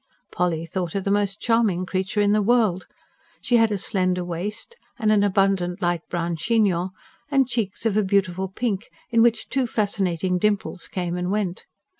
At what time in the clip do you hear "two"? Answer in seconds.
9.47-9.67